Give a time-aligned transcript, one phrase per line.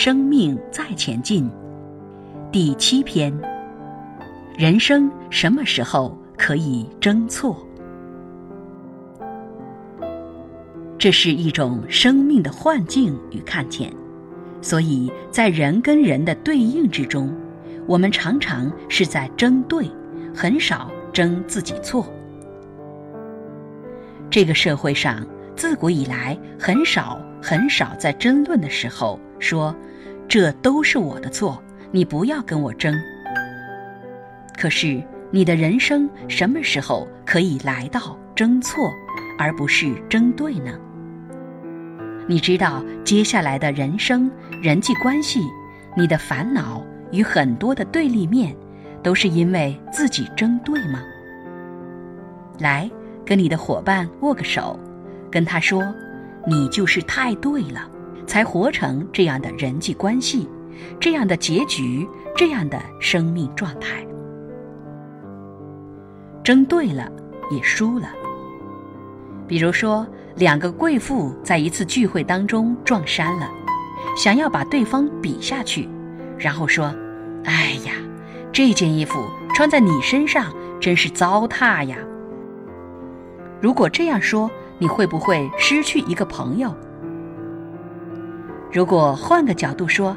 [0.00, 1.50] 生命再前进，
[2.52, 3.36] 第七篇：
[4.56, 7.56] 人生什么时候可以争错？
[10.96, 13.92] 这是一种生命的幻境与看见，
[14.62, 17.34] 所以在人跟人的对应之中，
[17.88, 19.90] 我们常常是在争对，
[20.32, 22.06] 很少争自己错。
[24.30, 29.74] 这个社会上自古以来很少很少在争论的时候说，
[30.28, 31.60] 这都是我的错，
[31.90, 32.94] 你不要跟我争。
[34.58, 38.92] 可是你的人生什么时候可以来到争错，
[39.38, 40.78] 而不是争对呢？
[42.26, 44.30] 你知道接下来的人生
[44.62, 45.40] 人际关系，
[45.96, 48.54] 你的烦恼与很多的对立面，
[49.02, 51.00] 都是因为自己争对吗？
[52.58, 52.90] 来，
[53.24, 54.78] 跟你的伙伴握个手，
[55.30, 55.82] 跟他说，
[56.46, 57.88] 你就是太对了，
[58.28, 60.48] 才活成这样的人际关系，
[61.00, 64.06] 这样的结局，这样的生命状态。
[66.44, 67.10] 争对了，
[67.50, 68.08] 也输了。
[69.48, 70.06] 比如说。
[70.36, 73.50] 两个贵妇在一次聚会当中撞衫了，
[74.16, 75.88] 想要把对方比下去，
[76.38, 76.94] 然后说
[77.42, 77.94] ：“哎呀，
[78.52, 79.18] 这件衣服
[79.52, 81.96] 穿在你身上真是糟蹋呀。”
[83.60, 86.72] 如果这样说，你会不会失去一个朋友？
[88.72, 90.16] 如果换个角度说：“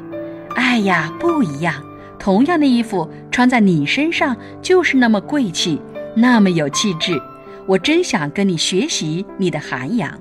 [0.56, 1.74] 哎呀，不一样，
[2.18, 5.80] 同样的衣服穿在你身上就是那么贵气，
[6.14, 7.20] 那么有气质。”
[7.64, 10.18] 我真想跟你学习你的涵养。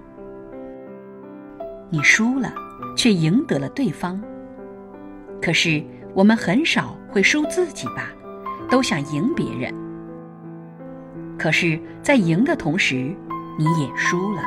[1.89, 2.53] 你输了，
[2.95, 4.21] 却赢得了对方。
[5.41, 8.09] 可是我们很少会输自己吧？
[8.69, 9.73] 都想赢别人。
[11.35, 13.11] 可是，在赢的同时，
[13.57, 14.44] 你也输了；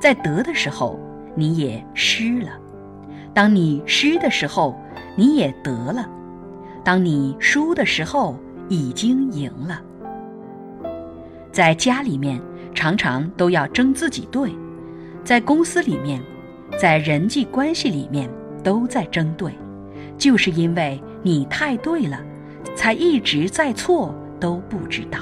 [0.00, 0.98] 在得的时候，
[1.36, 2.50] 你也失了。
[3.32, 4.78] 当你失的时候，
[5.16, 6.04] 你也得了；
[6.84, 8.36] 当你输的时候，
[8.68, 9.80] 已经赢了。
[11.52, 12.40] 在家里面，
[12.74, 14.50] 常常都要争自己对；
[15.24, 16.20] 在公司里面，
[16.78, 18.30] 在人际关系里面，
[18.62, 19.52] 都在争对，
[20.16, 22.20] 就是因为你太对了，
[22.74, 25.18] 才一直在错都不知道。